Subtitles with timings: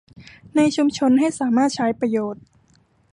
[0.55, 2.43] ในชุมชนให้สามารถใช้ประโยชน์